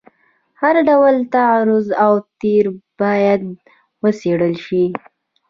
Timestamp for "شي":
4.65-4.83